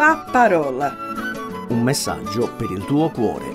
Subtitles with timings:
[0.00, 0.96] La parola.
[1.68, 3.52] Un messaggio per il tuo cuore.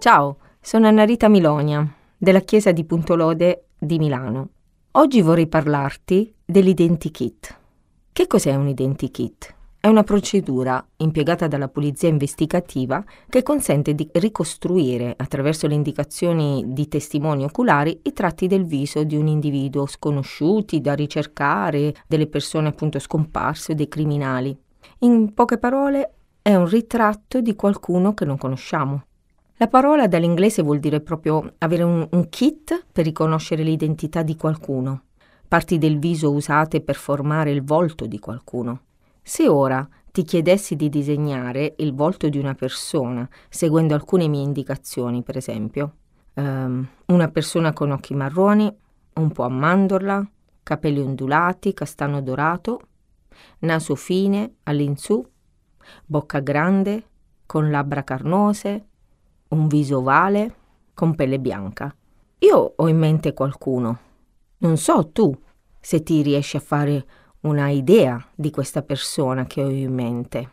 [0.00, 4.48] Ciao, sono Annarita Milonia, della chiesa di Puntolode di Milano.
[4.90, 7.58] Oggi vorrei parlarti dell'identikit.
[8.10, 9.54] Che cos'è un identikit?
[9.82, 16.86] È una procedura impiegata dalla polizia investigativa che consente di ricostruire, attraverso le indicazioni di
[16.86, 22.98] testimoni oculari, i tratti del viso di un individuo sconosciuti, da ricercare, delle persone appunto
[22.98, 24.54] scomparse o dei criminali.
[24.98, 26.12] In poche parole,
[26.42, 29.04] è un ritratto di qualcuno che non conosciamo.
[29.56, 35.04] La parola dall'inglese vuol dire proprio avere un, un kit per riconoscere l'identità di qualcuno,
[35.48, 38.82] parti del viso usate per formare il volto di qualcuno.
[39.30, 45.22] Se ora ti chiedessi di disegnare il volto di una persona, seguendo alcune mie indicazioni,
[45.22, 45.98] per esempio,
[46.34, 48.68] um, una persona con occhi marroni,
[49.14, 50.28] un po' a mandorla,
[50.64, 52.80] capelli ondulati, castano dorato,
[53.60, 55.24] naso fine all'insù,
[56.06, 57.04] bocca grande,
[57.46, 58.86] con labbra carnose,
[59.50, 60.54] un viso ovale,
[60.92, 61.94] con pelle bianca.
[62.38, 63.98] Io ho in mente qualcuno.
[64.58, 65.32] Non so tu
[65.78, 67.06] se ti riesci a fare
[67.42, 70.50] una idea di questa persona che ho in mente.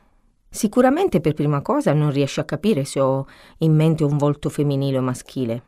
[0.50, 3.28] Sicuramente per prima cosa non riesci a capire se ho
[3.60, 5.64] in mente un volto femminile o maschile.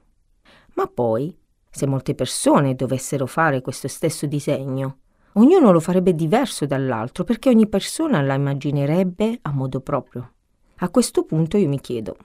[0.76, 1.38] Ma poi,
[1.70, 5.00] se molte persone dovessero fare questo stesso disegno,
[5.34, 10.32] ognuno lo farebbe diverso dall'altro perché ogni persona la immaginerebbe a modo proprio.
[10.78, 12.16] A questo punto io mi chiedo,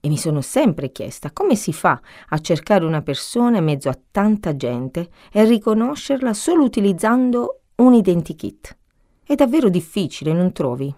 [0.00, 3.98] e mi sono sempre chiesta come si fa a cercare una persona in mezzo a
[4.10, 8.76] tanta gente e riconoscerla solo utilizzando un identikit.
[9.24, 10.94] È davvero difficile, non trovi?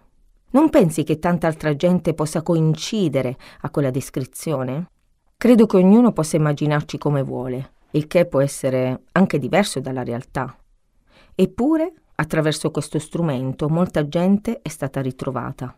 [0.51, 4.91] Non pensi che tanta altra gente possa coincidere a quella descrizione?
[5.37, 10.57] Credo che ognuno possa immaginarci come vuole, il che può essere anche diverso dalla realtà.
[11.37, 15.77] Eppure, attraverso questo strumento, molta gente è stata ritrovata.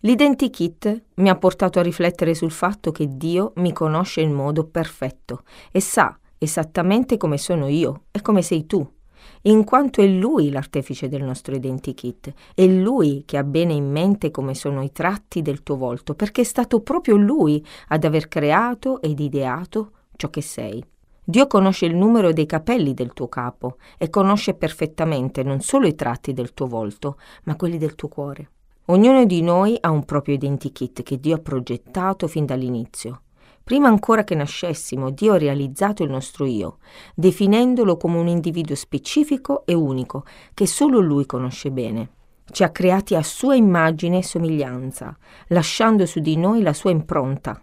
[0.00, 5.42] L'identikit mi ha portato a riflettere sul fatto che Dio mi conosce in modo perfetto
[5.72, 8.88] e sa esattamente come sono io e come sei tu
[9.42, 14.30] in quanto è lui l'artefice del nostro identikit, è lui che ha bene in mente
[14.30, 19.00] come sono i tratti del tuo volto, perché è stato proprio lui ad aver creato
[19.00, 20.84] ed ideato ciò che sei.
[21.24, 25.94] Dio conosce il numero dei capelli del tuo capo e conosce perfettamente non solo i
[25.94, 28.50] tratti del tuo volto, ma quelli del tuo cuore.
[28.86, 33.24] Ognuno di noi ha un proprio identikit che Dio ha progettato fin dall'inizio.
[33.68, 36.78] Prima ancora che nascessimo, Dio ha realizzato il nostro io,
[37.14, 40.24] definendolo come un individuo specifico e unico,
[40.54, 42.12] che solo Lui conosce bene.
[42.50, 45.14] Ci ha creati a sua immagine e somiglianza,
[45.48, 47.60] lasciando su di noi la sua impronta.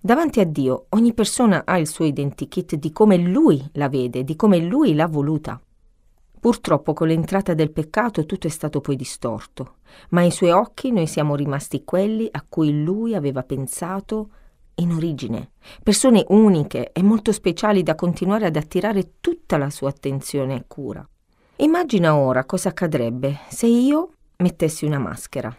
[0.00, 4.36] Davanti a Dio ogni persona ha il suo identikit di come Lui la vede, di
[4.36, 5.60] come Lui l'ha voluta.
[6.38, 9.78] Purtroppo con l'entrata del peccato tutto è stato poi distorto,
[10.10, 14.28] ma ai suoi occhi noi siamo rimasti quelli a cui Lui aveva pensato
[14.80, 15.52] in origine,
[15.82, 21.06] persone uniche e molto speciali da continuare ad attirare tutta la sua attenzione e cura.
[21.56, 25.54] Immagina ora cosa accadrebbe se io mettessi una maschera.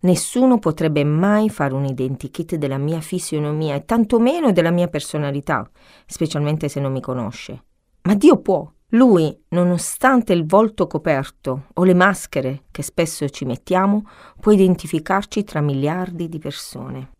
[0.00, 5.68] Nessuno potrebbe mai fare un identikit della mia fisionomia e tantomeno della mia personalità,
[6.06, 7.64] specialmente se non mi conosce.
[8.02, 8.70] Ma Dio può.
[8.92, 14.08] Lui, nonostante il volto coperto o le maschere che spesso ci mettiamo,
[14.40, 17.10] può identificarci tra miliardi di persone.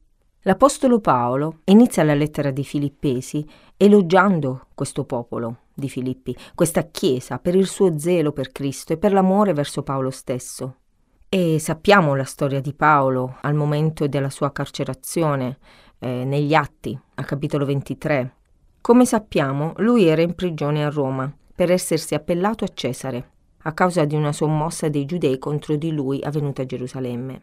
[0.42, 3.44] L'Apostolo Paolo inizia la lettera di Filippesi
[3.76, 9.12] elogiando questo popolo di Filippi, questa Chiesa, per il suo zelo per Cristo e per
[9.12, 10.76] l'amore verso Paolo stesso.
[11.28, 15.58] E sappiamo la storia di Paolo al momento della sua carcerazione
[15.98, 18.34] eh, negli Atti, a capitolo 23.
[18.80, 23.30] Come sappiamo, lui era in prigione a Roma per essersi appellato a Cesare,
[23.62, 27.42] a causa di una sommossa dei giudei contro di lui avvenuta a Gerusalemme.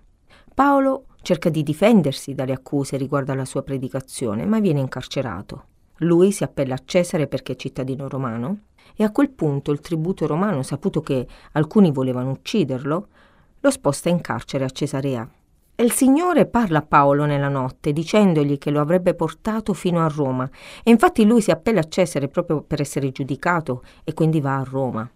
[0.53, 5.63] Paolo cerca di difendersi dalle accuse riguardo alla sua predicazione, ma viene incarcerato.
[5.99, 8.59] Lui si appella a Cesare perché è cittadino romano
[8.95, 13.07] e a quel punto il tributo romano, saputo che alcuni volevano ucciderlo,
[13.59, 15.27] lo sposta in carcere a Cesarea.
[15.73, 20.07] E il Signore parla a Paolo nella notte dicendogli che lo avrebbe portato fino a
[20.07, 20.47] Roma
[20.83, 24.63] e infatti lui si appella a Cesare proprio per essere giudicato e quindi va a
[24.63, 25.09] Roma.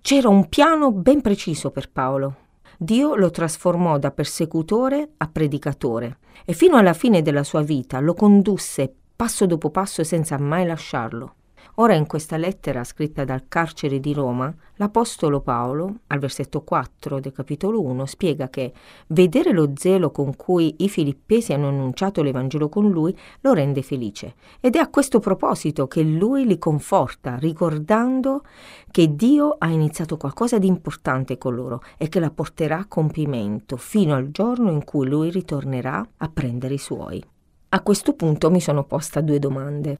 [0.00, 2.48] C'era un piano ben preciso per Paolo,
[2.82, 6.16] Dio lo trasformò da persecutore a predicatore
[6.46, 11.34] e fino alla fine della sua vita lo condusse passo dopo passo senza mai lasciarlo.
[11.80, 17.32] Ora in questa lettera scritta dal carcere di Roma, l'Apostolo Paolo, al versetto 4 del
[17.32, 18.74] capitolo 1, spiega che
[19.06, 24.34] vedere lo zelo con cui i filippesi hanno annunciato l'Evangelo con lui lo rende felice
[24.60, 28.42] ed è a questo proposito che lui li conforta, ricordando
[28.90, 33.78] che Dio ha iniziato qualcosa di importante con loro e che la porterà a compimento
[33.78, 37.24] fino al giorno in cui lui ritornerà a prendere i suoi.
[37.70, 39.96] A questo punto mi sono posta due domande.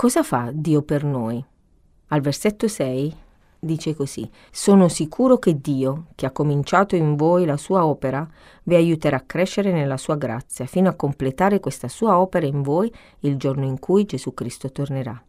[0.00, 1.44] Cosa fa Dio per noi?
[2.10, 3.16] Al versetto 6
[3.58, 8.24] dice così, sono sicuro che Dio, che ha cominciato in voi la sua opera,
[8.62, 12.94] vi aiuterà a crescere nella sua grazia fino a completare questa sua opera in voi
[13.22, 15.20] il giorno in cui Gesù Cristo tornerà.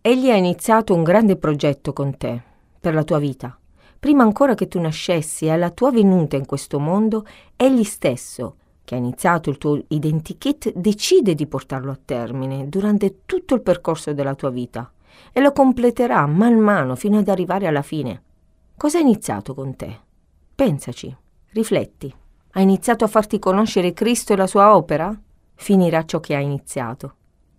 [0.00, 2.42] Egli ha iniziato un grande progetto con te,
[2.80, 3.58] per la tua vita.
[4.00, 7.26] Prima ancora che tu nascessi e alla tua venuta in questo mondo,
[7.56, 8.54] egli stesso
[8.88, 14.14] che ha iniziato il tuo identikit decide di portarlo a termine durante tutto il percorso
[14.14, 14.90] della tua vita
[15.30, 18.22] e lo completerà man mano fino ad arrivare alla fine.
[18.78, 19.94] Cosa ha iniziato con te?
[20.54, 21.14] Pensaci,
[21.50, 22.10] rifletti.
[22.52, 25.14] Ha iniziato a farti conoscere Cristo e la sua opera?
[25.54, 27.14] Finirà ciò che ha iniziato.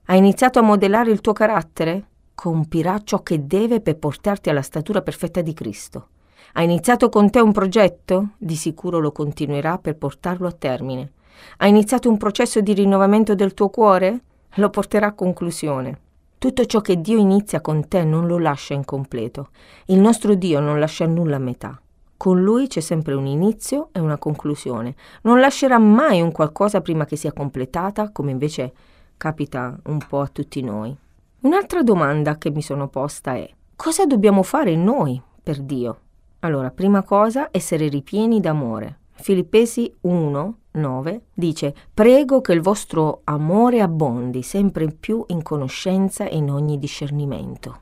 [0.06, 2.08] Ha iniziato a modellare il tuo carattere?
[2.34, 6.08] Compirà ciò che deve per portarti alla statura perfetta di Cristo.
[6.54, 8.30] Ha iniziato con te un progetto?
[8.40, 11.12] Di sicuro lo continuerà per portarlo a termine.
[11.58, 14.22] Ha iniziato un processo di rinnovamento del tuo cuore?
[14.56, 16.00] Lo porterà a conclusione.
[16.38, 19.50] Tutto ciò che Dio inizia con te non lo lascia incompleto.
[19.88, 21.80] Il nostro Dio non lascia nulla a metà.
[22.16, 24.96] Con Lui c'è sempre un inizio e una conclusione.
[25.22, 28.74] Non lascerà mai un qualcosa prima che sia completata, come invece
[29.18, 30.96] capita un po' a tutti noi.
[31.42, 36.00] Un'altra domanda che mi sono posta è cosa dobbiamo fare noi per Dio?
[36.40, 38.98] Allora, prima cosa, essere ripieni d'amore.
[39.12, 46.38] Filippesi 1, 9 dice Prego che il vostro amore abbondi sempre più in conoscenza e
[46.38, 47.80] in ogni discernimento.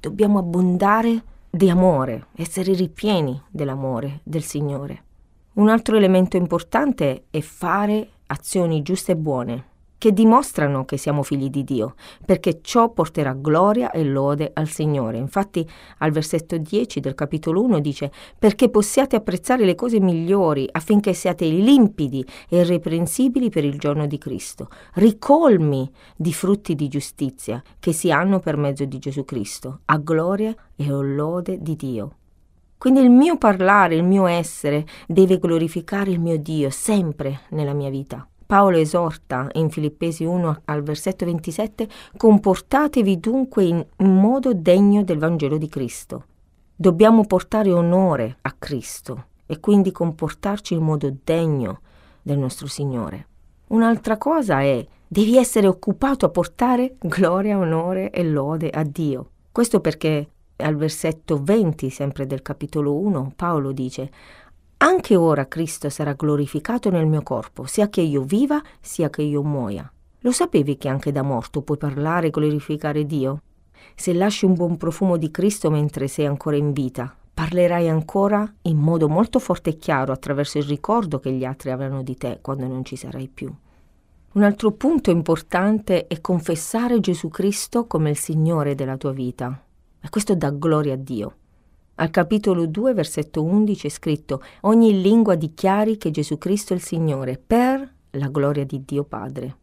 [0.00, 5.02] Dobbiamo abbondare di amore, essere ripieni dell'amore del Signore.
[5.54, 9.64] Un altro elemento importante è fare azioni giuste e buone
[9.98, 11.94] che dimostrano che siamo figli di Dio,
[12.24, 15.18] perché ciò porterà gloria e lode al Signore.
[15.18, 21.12] Infatti al versetto 10 del capitolo 1 dice perché possiate apprezzare le cose migliori affinché
[21.12, 27.92] siate limpidi e irreprensibili per il giorno di Cristo, ricolmi di frutti di giustizia che
[27.92, 32.10] si hanno per mezzo di Gesù Cristo, a gloria e a lode di Dio.
[32.78, 37.88] Quindi il mio parlare, il mio essere deve glorificare il mio Dio sempre nella mia
[37.88, 38.28] vita.
[38.46, 45.58] Paolo esorta in Filippesi 1 al versetto 27, comportatevi dunque in modo degno del Vangelo
[45.58, 46.24] di Cristo.
[46.76, 51.80] Dobbiamo portare onore a Cristo e quindi comportarci in modo degno
[52.22, 53.26] del nostro Signore.
[53.68, 59.30] Un'altra cosa è, devi essere occupato a portare gloria, onore e lode a Dio.
[59.50, 64.10] Questo perché al versetto 20, sempre del capitolo 1, Paolo dice,
[64.78, 69.42] anche ora Cristo sarà glorificato nel mio corpo, sia che io viva, sia che io
[69.42, 69.90] muoia.
[70.20, 73.42] Lo sapevi che anche da morto puoi parlare e glorificare Dio?
[73.94, 78.76] Se lasci un buon profumo di Cristo mentre sei ancora in vita, parlerai ancora in
[78.76, 82.66] modo molto forte e chiaro attraverso il ricordo che gli altri avranno di te quando
[82.66, 83.50] non ci sarai più.
[84.32, 89.62] Un altro punto importante è confessare Gesù Cristo come il Signore della tua vita.
[90.00, 91.34] E questo dà gloria a Dio.
[91.98, 96.82] Al capitolo 2, versetto 11 è scritto Ogni lingua dichiari che Gesù Cristo è il
[96.82, 99.56] Signore per la gloria di Dio Padre.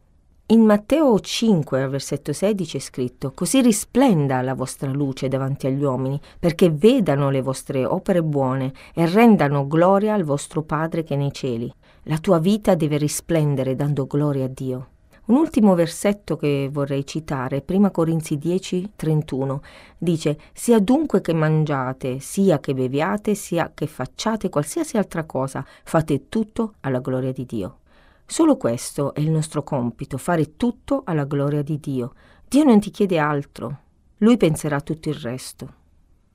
[0.46, 6.20] In Matteo 5, versetto 16 è scritto Così risplenda la vostra luce davanti agli uomini,
[6.40, 11.32] perché vedano le vostre opere buone e rendano gloria al vostro Padre che è nei
[11.32, 11.72] cieli.
[12.04, 14.88] La tua vita deve risplendere dando gloria a Dio.
[15.26, 19.62] Un ultimo versetto che vorrei citare, prima Corinzi 10, 31,
[19.96, 26.28] dice sia dunque che mangiate, sia che beviate, sia che facciate qualsiasi altra cosa, fate
[26.28, 27.78] tutto alla gloria di Dio.
[28.26, 32.12] Solo questo è il nostro compito, fare tutto alla gloria di Dio.
[32.46, 33.78] Dio non ti chiede altro,
[34.18, 35.72] Lui penserà tutto il resto.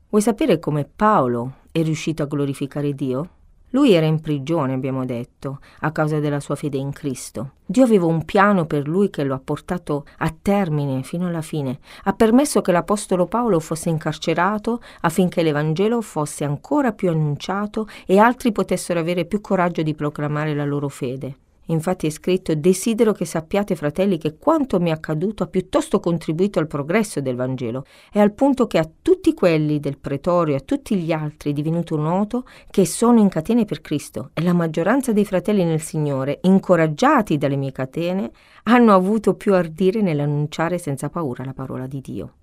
[0.10, 3.30] Vuoi sapere come Paolo è riuscito a glorificare Dio?
[3.72, 7.52] Lui era in prigione, abbiamo detto, a causa della sua fede in Cristo.
[7.66, 11.80] Dio aveva un piano per lui che lo ha portato a termine fino alla fine.
[12.06, 18.52] Ha permesso che l'Apostolo Paolo fosse incarcerato affinché l'Evangelo fosse ancora più annunciato e altri
[18.52, 21.38] potessero avere più coraggio di proclamare la loro fede.
[21.70, 26.60] Infatti è scritto Desidero che sappiate, fratelli, che quanto mi è accaduto ha piuttosto contribuito
[26.60, 30.64] al progresso del Vangelo, e al punto che a tutti quelli del pretorio e a
[30.64, 35.12] tutti gli altri è divenuto noto che sono in catene per Cristo, e la maggioranza
[35.14, 38.32] dei fratelli nel Signore, incoraggiati dalle mie catene,
[38.64, 42.34] hanno avuto più ardire nell'annunciare senza paura la parola di Dio.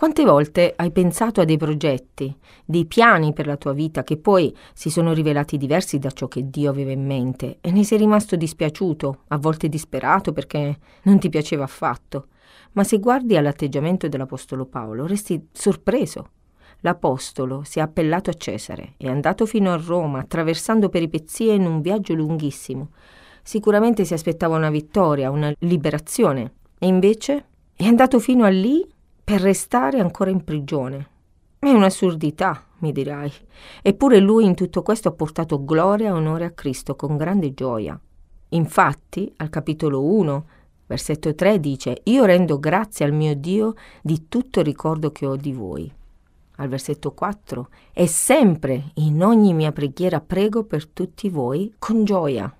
[0.00, 4.56] Quante volte hai pensato a dei progetti, dei piani per la tua vita che poi
[4.72, 8.34] si sono rivelati diversi da ciò che Dio aveva in mente e ne sei rimasto
[8.34, 12.28] dispiaciuto, a volte disperato perché non ti piaceva affatto.
[12.72, 16.30] Ma se guardi all'atteggiamento dell'Apostolo Paolo, resti sorpreso.
[16.78, 21.82] L'Apostolo si è appellato a Cesare, è andato fino a Roma, attraversando peripezie in un
[21.82, 22.92] viaggio lunghissimo.
[23.42, 28.82] Sicuramente si aspettava una vittoria, una liberazione, e invece è andato fino a lì
[29.30, 31.08] per restare ancora in prigione.
[31.60, 33.32] È un'assurdità, mi dirai.
[33.80, 37.96] Eppure lui in tutto questo ha portato gloria e onore a Cristo con grande gioia.
[38.48, 40.46] Infatti, al capitolo 1,
[40.84, 45.36] versetto 3 dice, Io rendo grazie al mio Dio di tutto il ricordo che ho
[45.36, 45.88] di voi.
[46.56, 52.52] Al versetto 4, E sempre in ogni mia preghiera prego per tutti voi con gioia.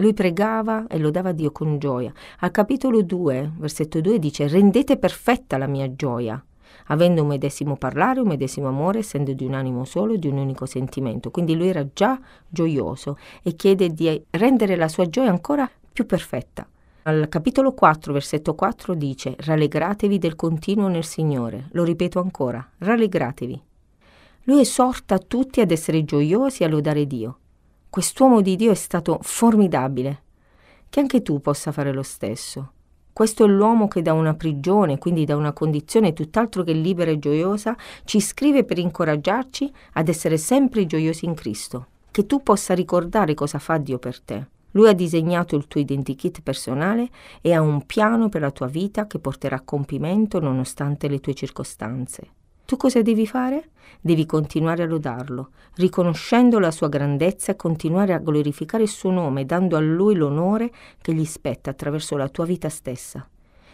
[0.00, 2.10] Lui pregava e lodava Dio con gioia.
[2.38, 6.42] Al capitolo 2, versetto 2 dice, rendete perfetta la mia gioia,
[6.86, 10.64] avendo un medesimo parlare, un medesimo amore, essendo di un animo solo di un unico
[10.64, 11.30] sentimento.
[11.30, 16.66] Quindi lui era già gioioso e chiede di rendere la sua gioia ancora più perfetta.
[17.02, 21.68] Al capitolo 4, versetto 4 dice, rallegratevi del continuo nel Signore.
[21.72, 23.62] Lo ripeto ancora, rallegratevi.
[24.44, 27.36] Lui esorta tutti ad essere gioiosi e a lodare Dio.
[27.90, 30.22] Quest'uomo di Dio è stato formidabile.
[30.88, 32.70] Che anche tu possa fare lo stesso.
[33.12, 37.18] Questo è l'uomo che da una prigione, quindi da una condizione tutt'altro che libera e
[37.18, 41.86] gioiosa, ci scrive per incoraggiarci ad essere sempre gioiosi in Cristo.
[42.12, 44.46] Che tu possa ricordare cosa fa Dio per te.
[44.70, 47.08] Lui ha disegnato il tuo identikit personale
[47.40, 51.34] e ha un piano per la tua vita che porterà a compimento nonostante le tue
[51.34, 52.34] circostanze.
[52.70, 53.70] Tu cosa devi fare?
[54.00, 59.44] Devi continuare a lodarlo, riconoscendo la sua grandezza e continuare a glorificare il suo nome,
[59.44, 60.70] dando a lui l'onore
[61.02, 63.28] che gli spetta attraverso la tua vita stessa.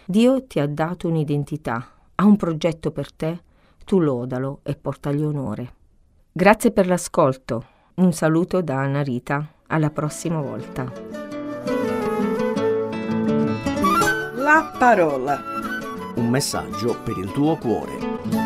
[0.06, 3.42] Dio ti ha dato un'identità, ha un progetto per te,
[3.84, 5.74] tu lodalo e portagli onore.
[6.32, 7.64] Grazie per l'ascolto.
[7.96, 9.46] Un saluto da Anna Rita.
[9.66, 10.90] Alla prossima volta.
[14.36, 15.38] La parola.
[16.14, 18.45] Un messaggio per il tuo cuore.